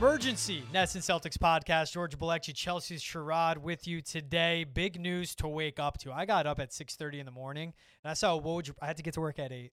[0.00, 1.92] Emergency Nets and Celtics podcast.
[1.92, 4.64] George Balecki, Chelsea's Sherrod with you today.
[4.64, 6.10] Big news to wake up to.
[6.10, 8.74] I got up at 6:30 in the morning and I saw Woj.
[8.80, 9.72] I had to get to work at eight.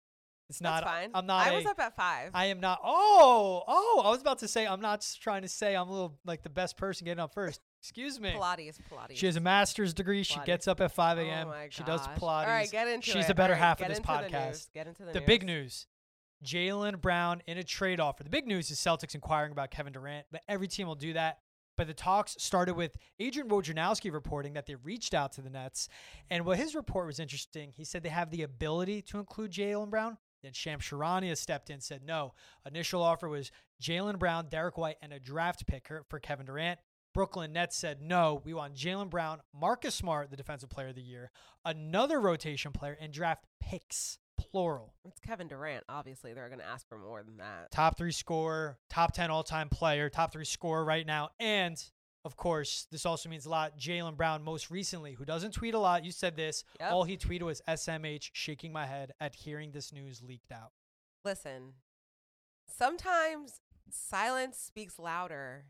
[0.49, 0.83] It's not.
[0.83, 1.11] That's fine.
[1.13, 1.47] I'm not.
[1.47, 2.31] I was a- up at five.
[2.33, 2.81] I am not.
[2.83, 4.01] Oh, oh!
[4.03, 6.49] I was about to say I'm not trying to say I'm a little like the
[6.49, 7.61] best person getting up first.
[7.81, 8.31] Excuse me.
[8.31, 9.15] Pilates, Pilates.
[9.15, 10.23] She has a master's degree.
[10.23, 11.47] She gets up at 5 Oh a.m.
[11.47, 12.01] my she does.
[12.05, 12.21] Pilates.
[12.21, 13.27] All right, get into She's it.
[13.29, 14.73] the better right, half of this podcast.
[14.73, 15.87] Get into the, The big news.
[16.43, 18.23] Jaylen Brown in a trade offer.
[18.23, 21.39] The big news is Celtics inquiring about Kevin Durant, but every team will do that.
[21.77, 25.89] But the talks started with Adrian Wojnarowski reporting that they reached out to the Nets.
[26.29, 29.91] And what his report was interesting, he said they have the ability to include Jaylen
[29.91, 30.17] Brown.
[30.41, 32.33] Then Shams Charania stepped in said no.
[32.65, 36.79] Initial offer was Jaylen Brown, Derrick White, and a draft pick for Kevin Durant.
[37.13, 38.41] Brooklyn Nets said no.
[38.43, 41.31] We want Jaylen Brown, Marcus Smart, the defensive player of the year,
[41.65, 44.19] another rotation player, and draft picks,
[44.51, 44.93] plural.
[45.05, 45.83] It's Kevin Durant.
[45.89, 47.71] Obviously, they're going to ask for more than that.
[47.71, 51.29] top three scorer, top 10 all time player, top three scorer right now.
[51.39, 51.81] And
[52.25, 53.77] of course, this also means a lot.
[53.79, 56.03] Jaylen Brown, most recently, who doesn't tweet a lot.
[56.03, 56.63] You said this.
[56.79, 56.91] Yep.
[56.91, 60.71] All he tweeted was SMH, shaking my head at hearing this news leaked out.
[61.23, 61.73] Listen,
[62.67, 65.65] sometimes silence speaks louder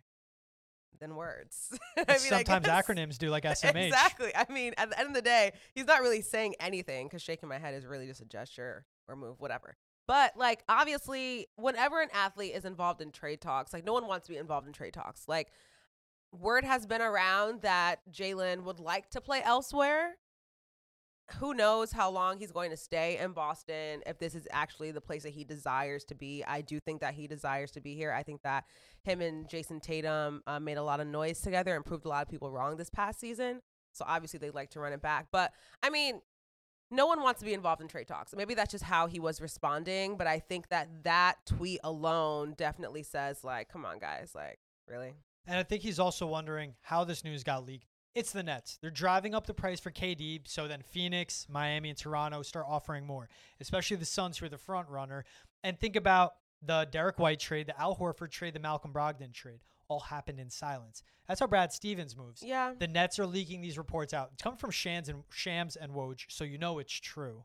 [0.99, 1.77] than words.
[1.97, 3.88] I I sometimes acronyms do like SMH.
[3.88, 4.31] Exactly.
[4.35, 7.49] I mean, at the end of the day, he's not really saying anything because shaking
[7.49, 9.75] my head is really just a gesture or move, whatever.
[10.07, 14.27] But like, obviously, whenever an athlete is involved in trade talks, like no one wants
[14.27, 15.27] to be involved in trade talks.
[15.27, 15.49] Like,
[16.31, 20.16] word has been around that Jaylen would like to play elsewhere.
[21.39, 24.02] Who knows how long he's going to stay in Boston?
[24.06, 27.14] If this is actually the place that he desires to be, I do think that
[27.14, 28.11] he desires to be here.
[28.11, 28.64] I think that
[29.03, 32.22] him and Jayson Tatum uh, made a lot of noise together and proved a lot
[32.22, 33.61] of people wrong this past season.
[33.92, 35.28] So obviously they'd like to run it back.
[35.31, 35.52] But
[35.84, 36.22] I mean,
[36.89, 38.34] no one wants to be involved in trade talks.
[38.36, 40.16] Maybe that's just how he was responding.
[40.16, 45.13] But I think that that tweet alone definitely says, like, come on, guys, like, really?
[45.46, 47.88] And I think he's also wondering how this news got leaked.
[48.16, 48.79] It's the Nets.
[48.81, 53.06] They're driving up the price for KD, so then Phoenix, Miami, and Toronto start offering
[53.06, 53.29] more,
[53.59, 55.23] especially the Suns, who are the front runner.
[55.63, 56.34] And think about
[56.66, 59.59] the Derrick White trade, the Al Horford trade, the Malcolm Brogdon trade.
[59.90, 61.03] All happened in silence.
[61.28, 62.44] That's how Brad Stevens moves.
[62.44, 62.73] Yeah.
[62.78, 64.31] The Nets are leaking these reports out.
[64.34, 67.44] It's coming from Shams and Shams and Woj, so you know it's true.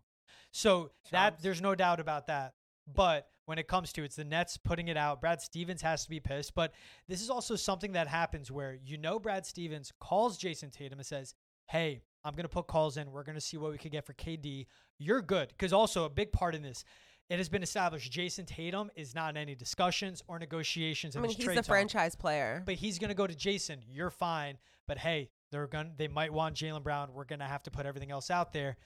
[0.51, 2.55] So that there's no doubt about that.
[2.95, 6.11] But when it comes to it's the Nets putting it out, Brad Stevens has to
[6.11, 6.55] be pissed.
[6.55, 6.73] But
[7.09, 11.07] this is also something that happens where you know Brad Stevens calls Jayson Tatum and
[11.07, 11.35] says,
[11.67, 13.11] "Hey, I'm gonna put calls in.
[13.11, 14.67] We're gonna see what we could get for KD.
[14.99, 16.85] You're good." Because also a big part in this,
[17.29, 21.17] it has been established Jayson Tatum is not in any discussions or negotiations.
[21.17, 22.63] I mean, he's the franchise player.
[22.65, 23.81] but he's gonna go to Jayson.
[23.89, 27.13] You're fine, but hey, they're gonna they might want Jaylen Brown.
[27.13, 28.77] We're gonna have to put everything else out there.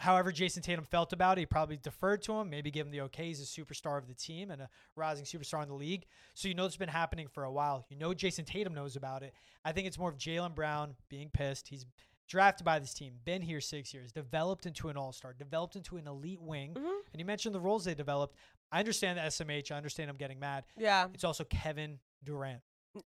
[0.00, 3.02] However, Jayson Tatum felt about it, he probably deferred to him, maybe give him the
[3.02, 3.26] okay.
[3.28, 6.06] He's a superstar of the team and a rising superstar in the league.
[6.34, 7.86] So you know it's been happening for a while.
[7.88, 9.34] You know Jayson Tatum knows about it.
[9.64, 11.68] I think it's more of Jaylen Brown being pissed.
[11.68, 11.86] He's
[12.26, 15.96] drafted by this team, been here six years, developed into an all star, developed into
[15.96, 16.74] an elite wing.
[16.74, 17.00] Mhm.
[17.12, 18.34] And you mentioned the roles they developed.
[18.72, 19.70] I understand the SMH.
[19.70, 20.64] I understand I'm getting mad.
[20.76, 21.08] Yeah.
[21.14, 22.62] It's also Kevin Durant.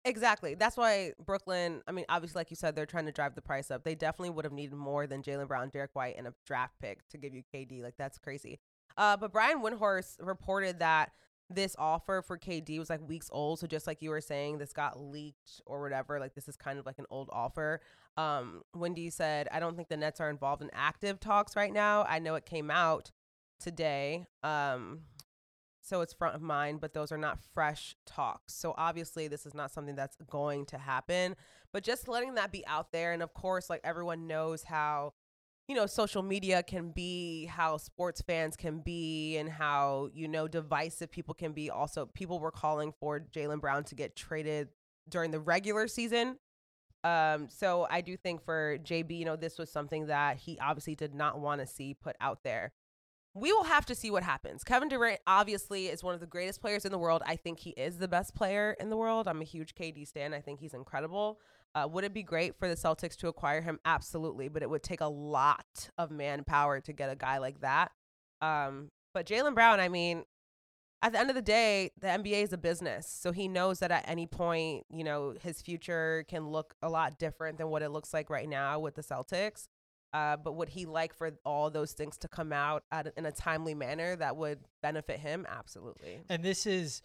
[0.03, 0.55] Exactly.
[0.55, 3.71] That's why Brooklyn, I mean, obviously, like you said, they're trying to drive the price
[3.71, 3.83] up.
[3.83, 7.07] They definitely would have needed more than Jaylen Brown, Derrick White, and a draft pick
[7.09, 7.81] to give you KD.
[7.81, 8.59] Like, that's crazy.
[8.97, 11.11] Uh, but Brian Windhorst reported that
[11.49, 13.59] this offer for KD was like weeks old.
[13.59, 16.19] So, just like you were saying, this got leaked or whatever.
[16.19, 17.79] Like, this is kind of like an old offer.
[18.17, 22.03] Um, Wendy said, I don't think the Nets are involved in active talks right now.
[22.07, 23.11] I know it came out
[23.61, 24.25] today.
[24.43, 25.01] Um,
[25.89, 28.53] so it's front of mind, but those are not fresh talks.
[28.53, 31.35] So obviously, this is not something that's going to happen,
[31.73, 33.11] but just letting that be out there.
[33.11, 35.13] And of course, like everyone knows how,
[35.67, 40.47] you know, social media can be, how sports fans can be, and how, you know,
[40.47, 41.71] divisive people can be.
[41.71, 44.69] Also, people were calling for Jaylen Brown to get traded
[45.09, 46.37] during the regular season.
[47.03, 50.95] Um, so I do think for JB, you know, this was something that he obviously
[50.95, 52.73] did not want to see put out there
[53.39, 54.63] we will have to see what happens.
[54.63, 57.21] Kevin Durant obviously is one of the greatest players in the world.
[57.25, 59.27] I think he is the best player in the world.
[59.27, 60.33] I'm a huge KD stan.
[60.33, 61.39] I think he's incredible.
[61.75, 63.79] Uh, would it be great for the Celtics to acquire him?
[63.85, 67.91] Absolutely, but it would take a lot of manpower to get a guy like that.
[68.41, 70.23] Um, but Jaylen Brown, I mean,
[71.01, 73.07] at the end of the day, the NBA is a business.
[73.07, 77.17] So he knows that at any point, you know, his future can look a lot
[77.17, 79.67] different than what it looks like right now with the Celtics.
[80.13, 83.31] Uh, but would he like for all those things to come out at, in a
[83.31, 85.45] timely manner that would benefit him?
[85.49, 86.19] Absolutely.
[86.29, 87.01] And this is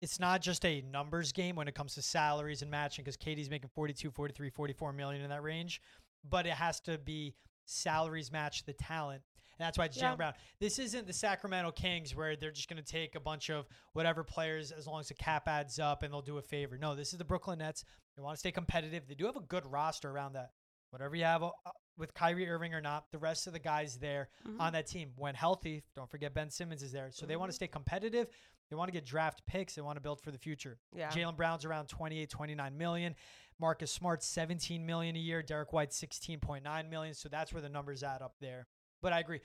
[0.00, 3.50] it's not just a numbers game when it comes to salaries and matching because KD's
[3.50, 5.80] making 42, 43, 44 million in that range,
[6.28, 7.34] but it has to be
[7.64, 9.22] salaries match the talent.
[9.58, 10.34] And that's why it's Jaylen Brown.
[10.60, 14.22] This isn't the Sacramento Kings where they're just going to take a bunch of whatever
[14.22, 16.78] players as long as the cap adds up and they'll do a favor.
[16.78, 17.84] No, this is the Brooklyn Nets.
[18.16, 19.08] They want to stay competitive.
[19.08, 20.52] They do have a good roster around that.
[20.90, 21.50] Whatever you have uh,
[21.98, 24.60] with Kyrie Irving or not, the rest of the guys there Mhm.
[24.60, 27.10] on that team, when healthy, don't forget Ben Simmons is there.
[27.10, 28.28] So they want to stay competitive.
[28.70, 29.74] They want to get draft picks.
[29.74, 30.78] They want to build for the future.
[30.94, 31.10] Yeah.
[31.10, 33.16] Jaylen Brown's around 28, 29 million.
[33.58, 35.42] Marcus Smart 17 million a year.
[35.42, 37.14] Derrick White 16.9 million.
[37.14, 38.68] So that's where the numbers add up there.
[39.02, 39.40] But I agree.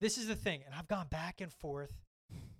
[0.00, 1.92] This is the thing, and I've gone back and forth.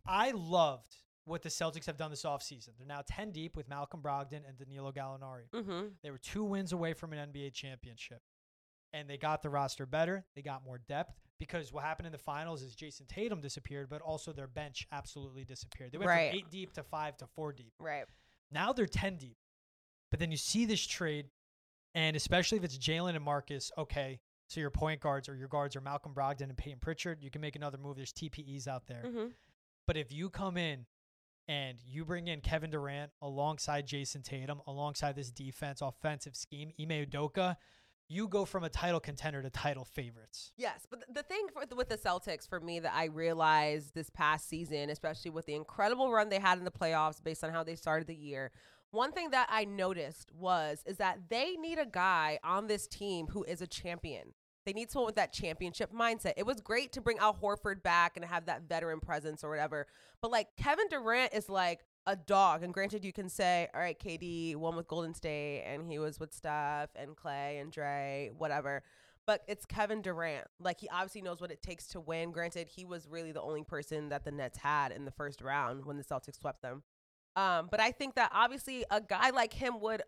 [0.06, 2.70] I loved what the Celtics have done this offseason.
[2.78, 5.48] They're now 10 deep with Malcolm Brogdon and Danilo Gallinari.
[5.52, 5.88] Mm-hmm.
[6.02, 8.22] They were two wins away from an NBA championship.
[8.92, 10.24] And they got the roster better.
[10.36, 14.02] They got more depth because what happened in the finals is Jayson Tatum disappeared, but
[14.02, 15.92] also their bench absolutely disappeared.
[15.92, 16.30] They went Right.
[16.30, 17.72] from eight deep to five to four deep.
[17.78, 18.04] Right.
[18.50, 19.36] Now they're 10 deep.
[20.10, 21.30] But then you see this trade,
[21.94, 25.74] and especially if it's Jaylen and Marcus, okay, so your point guards or your guards
[25.74, 27.96] are Malcolm Brogdon and Payton Pritchard, you can make another move.
[27.96, 29.02] There's TPEs out there.
[29.06, 29.26] Mm-hmm.
[29.86, 30.84] But if you come in
[31.48, 37.06] and you bring in Kevin Durant alongside Jayson Tatum, alongside this defense, offensive scheme, Ime
[37.06, 37.56] Udoka,
[38.12, 40.52] you go from a title contender to title favorites.
[40.56, 44.48] Yes, but the thing for, with the Celtics for me that I realized this past
[44.48, 47.74] season, especially with the incredible run they had in the playoffs based on how they
[47.74, 48.52] started the year,
[48.90, 53.28] one thing that I noticed was is that they need a guy on this team
[53.28, 54.34] who is a champion.
[54.66, 56.34] They need someone with that championship mindset.
[56.36, 59.86] It was great to bring Al Horford back and have that veteran presence or whatever,
[60.20, 62.62] but like Kevin Durant is like a dog.
[62.62, 66.18] And granted, you can say, all right, KD won with Golden State and he was
[66.18, 68.82] with Steph and Clay and Dre, whatever
[69.26, 70.46] but it's Kevin Durant.
[70.58, 72.32] Like he obviously knows what it takes to win.
[72.32, 75.84] Granted, he was really the only person that the Nets had in the first round
[75.84, 76.82] when the Celtics swept them.
[77.36, 80.02] Um, but I think that obviously a guy like him would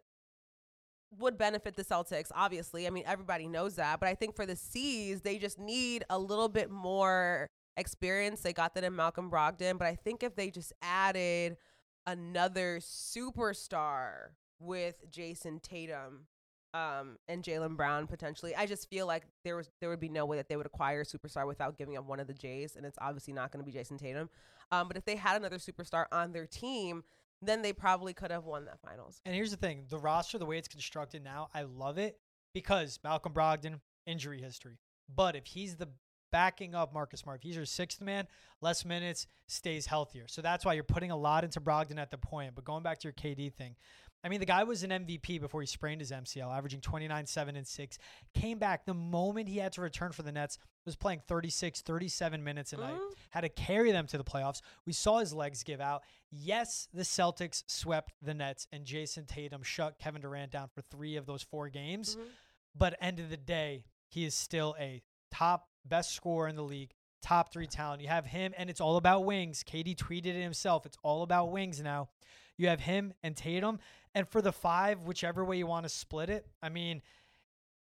[1.19, 2.31] would benefit the Celtics.
[2.35, 4.01] Obviously, I mean everybody knows that.
[4.01, 8.41] But I think for the C's, they just need a little bit more experience.
[8.41, 11.57] They got that in Malcolm Brogdon, but I think if they just added
[12.07, 16.27] another superstar with Jayson Tatum
[16.75, 18.55] um, and Jaylen Brown potentially.
[18.55, 21.03] I just feel like there was there would be no way that they would acquire
[21.03, 23.71] a superstar without giving up one of the Jays, and it's obviously not going to
[23.71, 24.29] be Jayson Tatum.
[24.73, 27.05] Um, but if they had another superstar on their team,
[27.41, 29.21] then they probably could have won that finals.
[29.25, 32.19] And here's the thing the roster, the way it's constructed now, I love it
[32.53, 34.79] because Malcolm Brogdon, injury history.
[35.15, 35.89] But if he's the
[36.35, 38.27] backing up Marcus Smart, if he's your sixth man,
[38.61, 40.25] less minutes, stays healthier.
[40.27, 42.57] So that's why you're putting a lot into Brogdon at the point.
[42.57, 43.77] But going back to your KD thing,
[44.25, 47.55] I mean, the guy was an MVP before he sprained his MCL, averaging 29, 7,
[47.55, 47.99] and 6.
[48.35, 52.43] Came back the moment he had to return for the Nets, was playing 36, 37
[52.43, 53.15] minutes a night Mhm.
[53.31, 54.61] had to carry them to the playoffs.
[54.87, 56.03] We saw his legs give out.
[56.33, 61.15] Yes, the Celtics swept the Nets, and Jayson Tatum shut Kevin Durant down for three
[61.15, 62.17] of those four games.
[62.17, 62.29] Mhm.
[62.75, 66.93] But end of the day, he is still a top best scorer in the league,
[67.23, 68.03] top three talent.
[68.03, 69.65] You have him, and it's all about wings.
[69.65, 70.87] KD tweeted it himself.
[70.87, 72.09] It's all about wings now.
[72.57, 73.79] You have him and Tatum.
[74.15, 77.03] And for the five, whichever way you want to split it, I mean,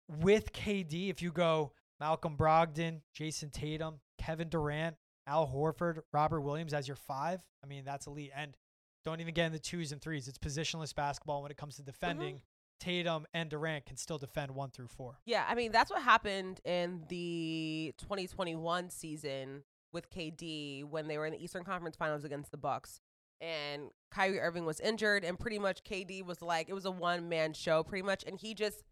[0.08, 4.96] with KD, if you go Malcolm Brogdon, Jayson Tatum, Kevin Durant,
[5.26, 8.32] Al Horford, Robert Williams as your five, I mean, that's elite.
[8.36, 8.56] And
[9.04, 10.28] don't even get in the twos and threes.
[10.28, 11.90] It's positionless basketball when it comes to mm-hmm.
[11.90, 12.40] defending.
[12.80, 15.18] Tatum and Durant can still defend one through four.
[15.24, 19.62] Yeah, I mean that's what happened in the 2021 season
[19.92, 23.00] with KD when they were in the Eastern Conference Finals against the Bucks.
[23.40, 27.28] And Kyrie Irving was injured, and pretty much KD was like it was a one
[27.28, 28.84] man show, pretty much, and he just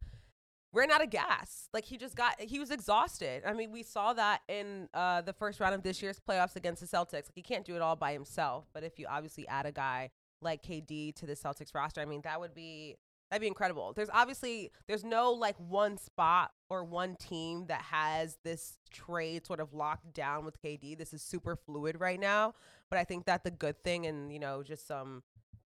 [0.73, 1.69] ran out of gas.
[1.73, 3.43] Like he just got he was exhausted.
[3.47, 6.81] I mean, we saw that in uh, the first round of this year's playoffs against
[6.81, 7.13] the Celtics.
[7.13, 10.11] Like he can't do it all by himself, but if you obviously add a guy
[10.41, 12.97] like KD to the Celtics roster, I mean that would be
[13.33, 13.95] That'd be incredible.
[13.97, 19.59] There's obviously there's no like one spot or one team that has this trade sort
[19.59, 20.99] of locked down with KD.
[20.99, 22.53] This is super fluid right now,
[22.91, 25.23] but I think that the good thing and you know just some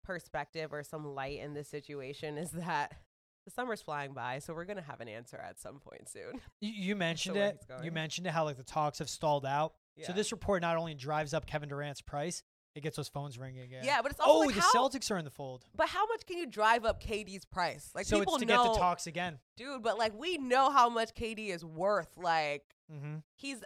[0.03, 2.95] perspective or some light in this situation is that
[3.45, 6.41] the summer's flying by, so we're gonna have an answer at some point soon.
[6.61, 7.59] You, you mentioned it.
[7.83, 9.73] You mentioned it how like the talks have stalled out.
[10.07, 12.41] So this report not only drives up Kevin Durant's price,
[12.75, 13.83] it gets those phones ringing again.
[13.83, 15.65] Yeah, but it's also oh, like the how, Celtics are in the fold.
[15.75, 17.89] But how much can you drive up KD's price?
[17.93, 19.39] Like so people it's to know, get the talks again.
[19.57, 19.81] dude.
[19.83, 22.09] But like we know how much KD is worth.
[22.17, 23.17] Like Mm-hmm.
[23.35, 23.63] he's, He's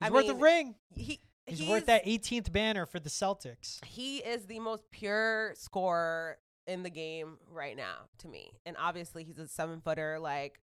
[0.00, 0.74] I worth mean, a ring.
[0.94, 3.84] He He's, worth that 18th banner for the Celtics.
[3.84, 6.36] he is the most pure scorer
[6.66, 8.52] in the game right now to me.
[8.66, 10.18] And obviously he's a seven footer.
[10.20, 10.60] Like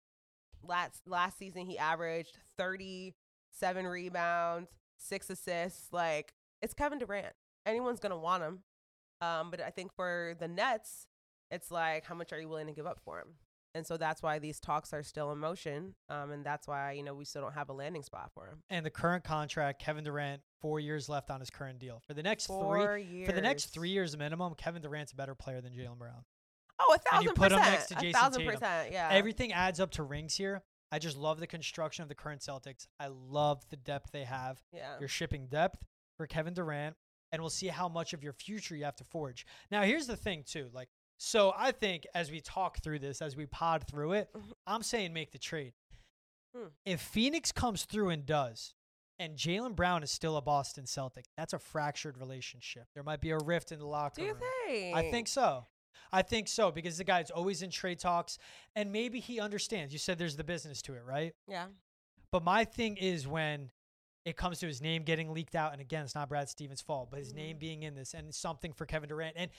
[0.63, 3.15] last last season he averaged thirty
[3.51, 5.91] seven rebounds, six assists.
[5.91, 7.33] Like it's Kevin Durant.
[7.65, 8.59] Anyone's gonna want him.
[9.21, 11.07] Um, but I think for the Nets,
[11.51, 13.35] it's like how much are you willing to give up for him?
[13.75, 15.95] and so that's why these talks are still in motion.
[16.07, 18.63] Um, and that's why you know we still don't have a landing spot for him.
[18.69, 22.01] And the current contract, Kevin Durant, four years left on his current deal.
[22.07, 23.27] For the next Four three, years.
[23.27, 26.23] for the next three years minimum, Kevin Durant's a better player than Jaylen Brown.
[26.79, 28.53] Oh, a and thousand you put him next to a Jayson thousand Tatum.
[28.53, 28.91] percent.
[28.93, 29.09] Yeah.
[29.11, 30.63] Everything adds up to rings here.
[30.91, 32.87] I just love the construction of the current Celtics.
[32.99, 34.61] I love the depth they have.
[34.71, 34.93] yeah.
[34.99, 35.83] You're shipping depth
[36.15, 36.95] for Kevin Durant,
[37.35, 39.45] and we'll see how much of your future you have to forge.
[39.69, 40.69] Now, here's the thing, too.
[40.73, 44.51] Like, so I think as we talk through this, as we pod through it, Mhm.
[44.65, 45.73] I'm saying make the trade.
[46.55, 46.67] Hmm.
[46.85, 48.73] If Phoenix comes through and does,
[49.19, 52.87] and Jaylen Brown is still a Boston Celtic, that's a fractured relationship.
[52.93, 54.43] There might be a rift in the locker Do you room.
[54.67, 54.95] think?
[54.95, 55.67] I think so.
[56.11, 58.37] I think so because the guy's always in trade talks,
[58.75, 59.91] and maybe he understands.
[59.93, 61.33] You said there's the business to it, right?
[61.47, 61.67] Yeah.
[62.31, 63.71] But my thing is when
[64.25, 67.09] it comes to his name getting leaked out, and again, it's not Brad Stevens' fault,
[67.11, 67.59] but his name Mhm.
[67.59, 69.37] being in this and something for Kevin Durant.
[69.37, 69.51] And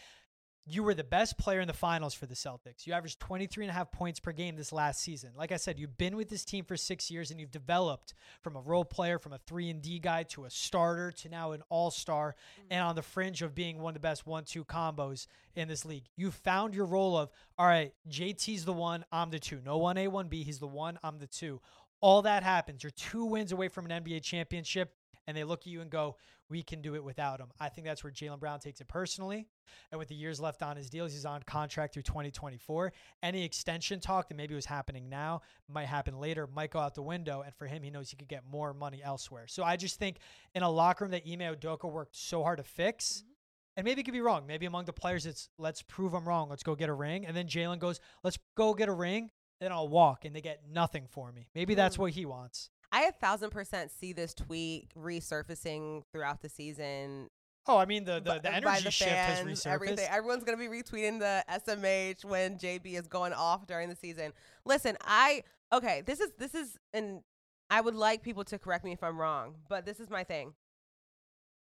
[0.69, 2.89] you were the best player in the finals for the Celtics.
[2.89, 5.31] You averaged 23 and a half points per game this last season.
[5.37, 8.57] Like I said, you've been with this team for six years and you've developed from
[8.57, 11.63] a role player, from a three and D guy to a starter to now an
[11.69, 12.35] all star
[12.69, 15.85] and on the fringe of being one of the best one two combos in this
[15.85, 16.09] league.
[16.17, 19.61] You found your role of, all right, JT's the one, I'm the two.
[19.65, 20.43] No 1A, 1B.
[20.43, 21.63] He's the one, I'm the two.
[22.01, 22.83] All that happens.
[22.83, 24.95] You're two wins away from an NBA championship,
[25.27, 26.17] and they look at you and go,
[26.49, 27.49] we can do it without him.
[27.59, 29.49] I think that's where Jaylen Brown takes it personally.
[29.91, 32.93] And with the years left on his deals, he's on contract through 2024.
[33.23, 37.03] Any extension talk that maybe was happening now might happen later, might go out the
[37.03, 37.43] window.
[37.43, 39.47] And for him, he knows he could get more money elsewhere.
[39.49, 40.19] So I just think
[40.55, 43.31] in a locker room that Ime Udoka worked so hard to fix, mm-hmm.
[43.79, 44.47] and maybe it could be wrong.
[44.47, 46.49] Maybe among the players, it's let's prove I'm wrong.
[46.49, 47.27] Let's go get a ring.
[47.27, 49.31] And then Jaylen goes, let's go get a ring.
[49.61, 51.49] Then I'll walk, and they get nothing for me.
[51.55, 52.01] Maybe that's Mm.
[52.01, 52.71] what he wants.
[52.93, 57.29] I a thousand percent see this tweet resurfacing throughout the season.
[57.67, 59.67] Oh, I mean the the, the energy the shift has fans, resurfaced.
[59.73, 60.09] Everything.
[60.09, 64.33] Everyone's gonna be retweeting the SMH when JB is going off during the season.
[64.65, 66.03] Listen, I okay.
[66.07, 67.23] This is this is and
[67.69, 70.55] I would like people to correct me if I'm wrong, but this is my thing.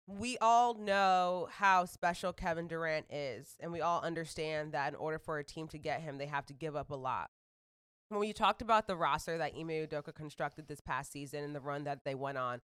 [0.07, 5.17] We all know how special Kevin Durant is, and we all understand that in order
[5.17, 7.31] for a team to get him, they have to give up a lot.
[8.09, 11.59] When you talked about the roster that Ime Udoka constructed this past season and the
[11.59, 12.61] run that they went on,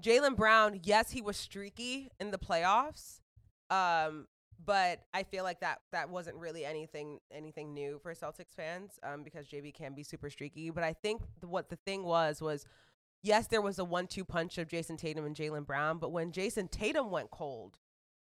[0.00, 3.20] Jaylen Brown, yes, he was streaky in the playoffs,
[3.70, 4.26] um,
[4.64, 9.22] but I feel like that that wasn't really anything anything new for Celtics fans um,
[9.22, 10.70] because JB can be super streaky.
[10.70, 12.66] But I think th- what the thing was was,
[13.22, 16.68] yes, there was a one-two punch of Jayson Tatum and Jaylen Brown, but when Jayson
[16.68, 17.78] Tatum went cold,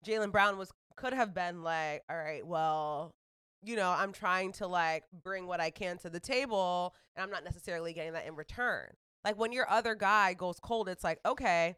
[0.06, 3.16] Jaylen Brown was could have been like, all right, well,
[3.64, 7.32] you know, I'm trying to like bring what I can to the table, and I'm
[7.32, 8.88] not necessarily getting that in return.
[9.24, 11.78] Like when your other guy goes cold, it's like, okay,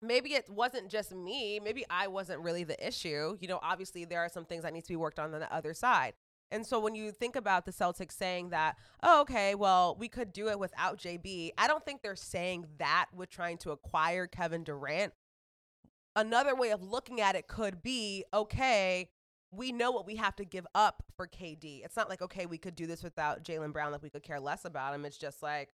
[0.00, 1.60] maybe it wasn't just me.
[1.62, 3.36] Maybe I wasn't really the issue.
[3.40, 5.52] You know, obviously there are some things that need to be worked on on the
[5.52, 6.14] other side.
[6.50, 10.32] And so when you think about the Celtics saying that, oh, okay, well, we could
[10.32, 14.64] do it without JB, I don't think they're saying that with trying to acquire Kevin
[14.64, 15.12] Durant.
[16.16, 19.10] Another way of looking at it could be, okay,
[19.50, 21.84] we know what we have to give up for KD.
[21.84, 24.40] It's not like, okay, we could do this without Jaylen Brown, like we could care
[24.40, 25.04] less about him.
[25.04, 25.70] It's just like,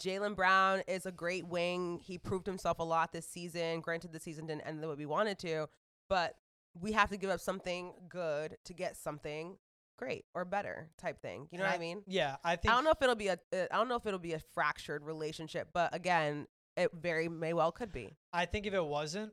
[0.00, 2.00] Jaylen Brown is a great wing.
[2.02, 3.80] He proved himself a lot this season.
[3.80, 5.68] Granted, the season didn't end the way we wanted to,
[6.08, 6.36] but
[6.80, 9.58] we have to give up something good to get something
[9.98, 11.48] great or better type thing.
[11.50, 12.02] You know And what I mean?
[12.06, 14.06] Yeah, I think I don't know if it'll be a uh, I don't know if
[14.06, 16.46] it'll be a fractured relationship, but again,
[16.76, 18.14] it very may well could be.
[18.32, 19.32] I think if it wasn't,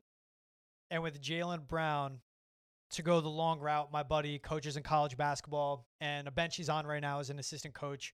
[0.91, 2.19] and with Jaylen Brown
[2.91, 6.69] to go the long route, my buddy coaches in college basketball, and a bench he's
[6.69, 8.13] on right now is an assistant coach.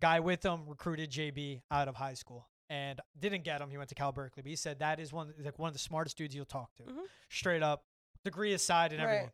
[0.00, 3.70] Guy with him recruited JB out of high school and didn't get him.
[3.70, 5.78] He went to Cal Berkeley, but he said that is one like one of the
[5.78, 7.04] smartest dudes you'll talk to, Mhm.
[7.28, 7.84] straight up,
[8.24, 9.08] degree aside and Right.
[9.14, 9.32] everything.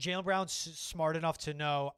[0.00, 1.92] Jaylen Brown's smart enough to know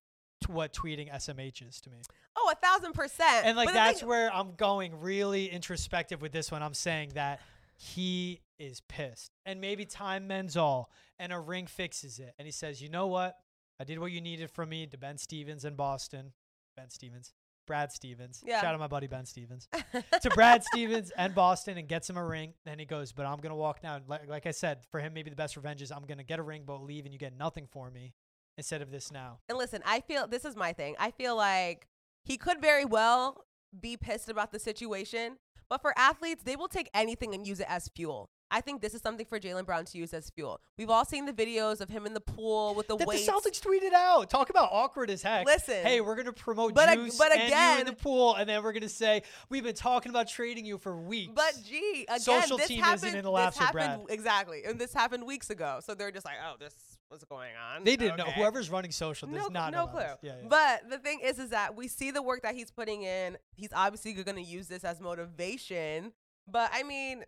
[0.46, 2.00] what tweeting SMH is to me.
[2.36, 3.44] Oh, a thousand percent.
[3.46, 6.62] And like But that's thing- where I'm going really introspective with this one.
[6.62, 7.40] I'm saying that
[7.76, 9.32] he is pissed.
[9.46, 12.34] And maybe time mends all and a ring fixes it.
[12.38, 13.36] And he says, you know what?
[13.80, 16.32] I did what you needed from me to Ben Stevens in Boston.
[16.76, 17.32] Ben Stevens.
[17.66, 18.42] Brad Stevens.
[18.44, 18.60] Yeah.
[18.60, 19.68] Shout out my buddy Ben Stevens.
[20.22, 22.54] to Brad Stevens and Boston and gets him a ring.
[22.64, 24.00] Then he goes, but I'm going to walk now.
[24.08, 26.38] Like, like I said, for him, maybe the best revenge is I'm going to get
[26.38, 28.14] a ring, but leave and you get nothing for me
[28.56, 29.40] instead of this now.
[29.48, 30.96] And listen, I feel this is my thing.
[30.98, 31.86] I feel like
[32.24, 33.44] he could very well
[33.78, 35.36] be pissed about the situation,
[35.68, 38.30] but for athletes, they will take anything and use it as fuel.
[38.50, 40.60] I think this is something for Jaylen Brown to use as fuel.
[40.78, 43.26] We've all seen the videos of him in the pool with the that weights.
[43.26, 44.30] the Celtics tweeted out.
[44.30, 45.44] Talk about awkward as heck.
[45.46, 45.82] Listen.
[45.84, 48.48] hey, we're gonna promote But ag- juice but and you in again- the pool, and
[48.48, 51.32] then we're gonna say we've been talking about trading you for weeks.
[51.34, 53.04] But gee, again, Social this team happened.
[53.04, 55.80] isn't in the laps with happened exactly, and this happened weeks ago.
[55.84, 56.74] So they're just like, oh, this
[57.08, 57.84] what's going on.
[57.84, 58.24] They didn't know.
[58.24, 59.92] Whoever's running social does no, not no know.
[59.92, 60.00] clue.
[60.22, 60.48] Yeah, yeah.
[60.48, 63.38] But the thing is, is that we see the work that he's putting in.
[63.56, 66.12] He's obviously going to use this as motivation.
[66.46, 67.24] But I mean,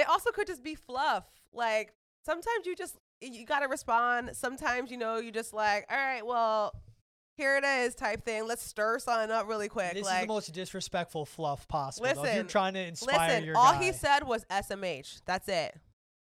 [0.00, 1.24] it also could just be fluff.
[1.52, 1.92] Like
[2.24, 4.30] sometimes you just you got to respond.
[4.34, 6.72] Sometimes you know you just like, all right, well,
[7.36, 8.46] here it is, type thing.
[8.46, 9.94] Let's stir something up really quick.
[9.94, 12.06] this like, is the most disrespectful fluff possible.
[12.06, 12.10] though.
[12.10, 13.84] if you're Listen, trying to inspire Listen, your all guy.
[13.84, 15.22] he said was SMH.
[15.26, 15.78] That's it.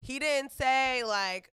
[0.03, 1.51] He didn't say like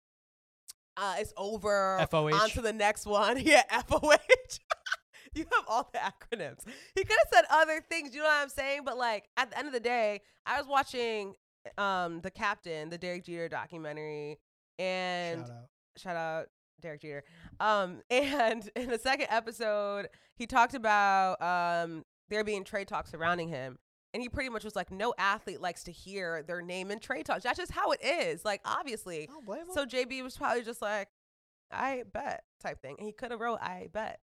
[0.97, 2.05] uh, it's over.
[2.11, 2.33] FOH?
[2.33, 3.39] On to the next one.
[3.41, 4.17] yeah, FOH.
[5.35, 6.61] you have all the acronyms.
[6.95, 8.15] He could have said other things.
[8.15, 8.81] You know what I'm saying?
[8.85, 11.35] But like at the end of the day, I was watching
[11.79, 14.39] um the Captain, the Derek Jeter documentary,
[14.79, 15.69] and Shout out.
[15.97, 16.47] shout out
[16.81, 17.25] Derek Jeter.
[17.61, 23.49] Um, and in the second episode, he talked about um there being trade talks surrounding
[23.49, 23.79] him.
[24.15, 27.27] And he pretty much was like, no athlete likes to hear their name in trade
[27.27, 27.43] talks.
[27.43, 28.47] That's just how it is.
[28.47, 29.25] Like, obviously.
[29.25, 29.75] I don't blame him.
[29.75, 31.09] So JB was probably just like,
[31.71, 32.97] I bet type thing.
[32.99, 34.21] And he could have wrote I bet.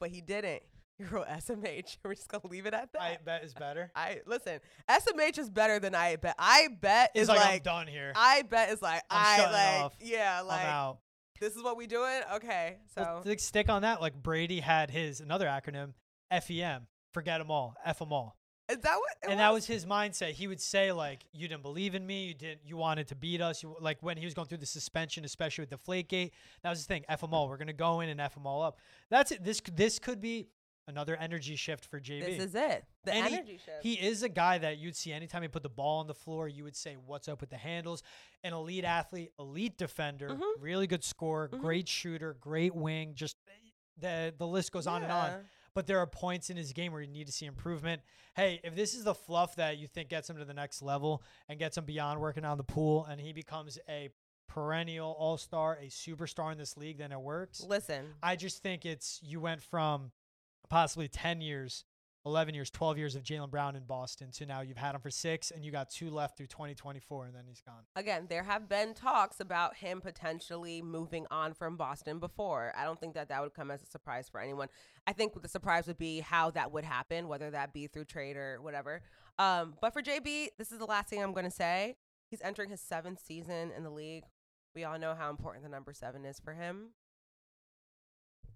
[0.00, 0.62] But he didn't.
[0.98, 1.98] He wrote SMH.
[2.04, 3.02] We're just gonna leave it at that.
[3.02, 3.90] I bet is better.
[3.96, 6.34] I listen, SMH is better than I bet.
[6.38, 8.12] I bet is like, I'm like done here.
[8.16, 9.94] I bet is like I'm I like off.
[10.00, 10.94] yeah, like I'm
[11.40, 12.22] this is what we doing?
[12.34, 12.78] Okay.
[12.94, 15.92] So to stick on that, like Brady had his another acronym,
[16.30, 18.36] FEM, forget them all, F them all.
[18.70, 20.30] is that what and that was his mindset.
[20.30, 22.26] He would say like, "You didn't believe in me.
[22.28, 22.60] You didn't.
[22.64, 23.62] You wanted to beat us.
[23.62, 26.30] You like when he was going through the suspension, especially with the Deflategate.
[26.62, 27.04] That was his thing.
[27.08, 27.48] F them all.
[27.48, 28.78] We're gonna go in and F them all up.
[29.10, 29.44] That's it.
[29.44, 30.48] This this could be
[30.88, 32.24] another energy shift for JB.
[32.24, 32.84] this is it.
[33.04, 33.82] The And he- energy shift.
[33.82, 36.48] He is a guy that you'd see anytime he put the ball on the floor,
[36.48, 38.02] you would say, What's up with the handles?
[38.44, 40.52] An elite athlete, elite defender, Mhm.
[40.60, 41.60] really good scorer, Mhm.
[41.60, 43.36] great shooter, great wing, just
[43.98, 45.48] the the list goes on and on.
[45.74, 48.00] But there are points in his game where you need to see improvement.
[48.34, 51.22] Hey, if this is the fluff that you think gets him to the next level
[51.48, 54.08] and gets him beyond working on the pool and he becomes a
[54.48, 57.60] perennial all star, a superstar in this league, then it works.
[57.60, 60.12] Listen, I just think it's you went from
[60.68, 61.84] possibly 10 years,
[62.24, 65.10] 11 years, 12 years of Jaylen Brown in Boston to now you've had him for
[65.10, 67.84] six and you got two left through 2024 and then he's gone.
[67.94, 72.72] again, there have been talks about him potentially moving on from Boston before.
[72.76, 74.68] I don't think that that would come as a surprise for anyone.
[75.06, 78.36] I think the surprise would be how that would happen, whether that be through trade
[78.36, 79.02] or whatever.
[79.38, 81.96] Um, but for JB, this is the last thing I'm going to say.
[82.30, 84.24] He's entering his seventh season in the league.
[84.74, 86.90] We all know how important the number seven is for him.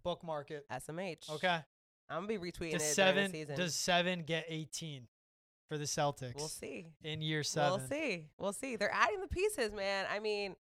[0.03, 0.67] Bookmark it.
[0.71, 1.31] SMH.
[1.31, 1.61] Okay.
[2.11, 3.57] I'm gonna be retweeting Does it seven the season.
[3.57, 5.07] does seven get 18
[5.69, 6.87] for the Celtics we'll see.
[7.05, 7.79] in year seven?
[7.81, 8.27] We'll see.
[8.39, 8.77] We'll see.
[8.77, 10.07] They're adding the pieces, man.
[10.11, 10.57] I mean,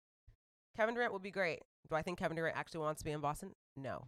[0.76, 1.62] Kevin Durant would be great.
[1.90, 3.52] Do I think Kevin Durant actually wants to be in Boston?
[3.78, 4.08] No.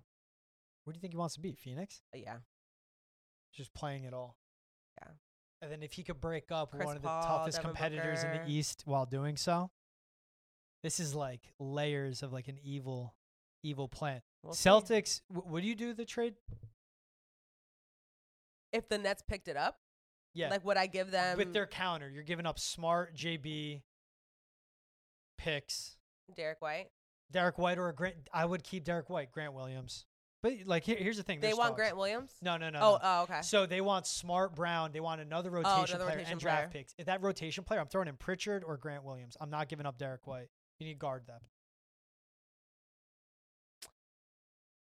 [0.84, 1.54] Where do you think he wants to be?
[1.56, 2.02] Phoenix?
[2.14, 2.38] Uh, yeah.
[3.54, 4.36] Just playing it all.
[5.02, 5.12] Yeah.
[5.62, 8.24] And then if he could break up Chris one of the Paul, toughest Devin competitors
[8.24, 9.72] in the East while doing so,
[10.84, 13.16] this is like layers of like an evil,
[13.64, 14.22] evil plan.
[14.44, 14.54] We'll.
[14.54, 16.36] Celtics, w- would you do the trade?
[18.72, 19.80] If the Nets picked it up,
[20.34, 20.50] Yeah.
[20.50, 23.84] like would I give them with their counter, you're giving up smart JB
[25.38, 25.98] picks.
[26.36, 26.90] Derrick White?
[27.32, 28.16] Derrick White or a Grant.
[28.34, 30.06] I would keep Derrick White, Grant Williams.
[30.42, 31.42] But like, here, here's the thing.
[31.42, 31.80] They want talks.
[31.80, 32.32] Grant Williams?
[32.42, 32.80] No, no, no.
[32.80, 33.00] oh, no.
[33.02, 33.42] oh, okay.
[33.42, 34.92] So they want Smart Brown.
[34.94, 36.96] They want another oh, rotation another player rotation and draft picks.
[36.98, 39.36] If that rotation player, I'm throwing in Pritchard or Grant Williams.
[39.42, 40.48] I'm not giving up Derrick White.
[40.80, 41.44] You need guard depth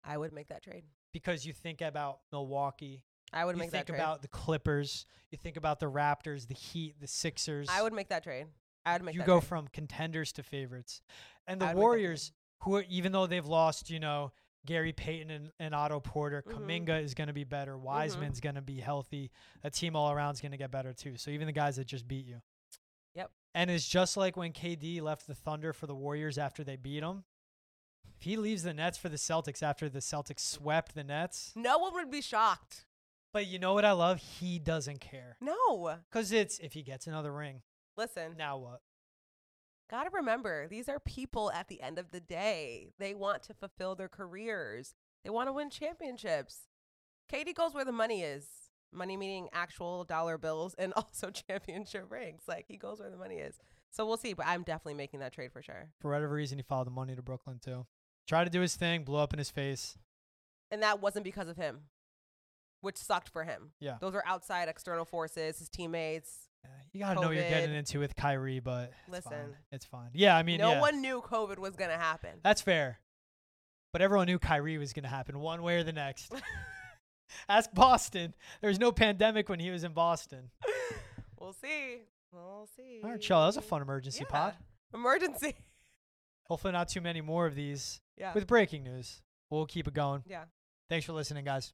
[0.03, 0.83] I would make that trade.
[1.13, 3.03] because you think about Milwaukee.
[3.33, 3.97] I would You make that trade.
[3.97, 5.05] think about the Clippers.
[5.31, 7.67] You think about the Raptors, the Heat, the Sixers.
[7.69, 8.47] I would make that trade.
[8.85, 9.47] I would make that you that go trade.
[9.47, 11.01] from contenders to favorites.
[11.47, 11.81] And the would make that trade.
[11.81, 14.31] Warriors, who are, even though they've lost, you know,
[14.65, 16.53] Gary Payton and, and Otto Porter, Mhm.
[16.85, 17.77] Kuminga is going to be better.
[17.77, 19.31] Wiseman's going to be healthy.
[19.63, 21.17] A team all around is going to get better too.
[21.17, 22.41] So even the guys that just beat you.
[23.15, 23.31] Yep.
[23.55, 27.01] And it's just like when KD left the Thunder for the Warriors after they beat
[27.01, 27.25] them.
[28.17, 31.77] If he leaves the Nets for the Celtics after the Celtics swept the Nets, No
[31.77, 32.85] one would be shocked.
[33.33, 34.19] But you know what I love?
[34.19, 35.37] He doesn't care.
[35.41, 35.95] No.
[36.11, 37.61] Because it's if he gets another ring,
[37.97, 38.81] Listen, now what?
[39.89, 42.89] gotta remember, these are people at the end of the day.
[42.97, 44.95] They want to fulfill their careers.
[45.23, 46.67] They want to win championships.
[47.31, 48.45] KD goes where the money is.
[48.91, 52.43] Money meaning actual dollar bills and also championship rings.
[52.47, 53.55] Like he goes where the money is.
[53.91, 54.33] So we'll see.
[54.33, 55.89] But I'm definitely making that trade for sure.
[55.99, 57.85] For whatever reason, he followed the money to Brooklyn too.
[58.27, 59.97] Tried to do his thing, blew up in his face.
[60.71, 61.81] And that wasn't because of him,
[62.83, 63.71] which sucked for him.
[63.79, 63.97] Yeah.
[63.99, 66.49] Those are outside external forces, his teammates.
[66.63, 69.33] Yeah, You gotta know what you're getting into with Kyrie, but it's fine.
[69.39, 69.55] Listen.
[69.71, 70.09] It's fine.
[70.13, 72.31] Yeah, I mean, no yeah, one knew COVID was going to happen.
[72.43, 72.99] that's fair.
[73.91, 76.33] But everyone knew Kyrie was gonna happen one way or the next.
[77.49, 78.33] Ask Boston.
[78.61, 80.49] There was no pandemic when he was in Boston.
[81.39, 82.01] we'll see.
[82.31, 83.01] We'll see.
[83.03, 83.39] All right, chill.
[83.39, 84.31] That was a fun emergency Yeah.
[84.31, 84.53] pod.
[84.93, 85.55] Emergency.
[86.47, 88.01] Hopefully, not too many more of these.
[88.17, 88.33] Yeah.
[88.33, 89.21] with breaking news.
[89.49, 90.23] We'll keep it going.
[90.27, 90.45] yeah.
[90.89, 91.73] Thanks for listening, guys.